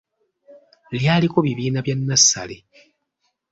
[0.99, 2.57] Lyaliko bibiina bya nnassale.